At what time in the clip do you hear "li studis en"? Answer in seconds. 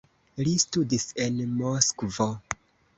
0.47-1.39